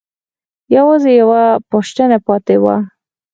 [0.75, 2.75] يوازې يوه پوښتنه پاتې وه.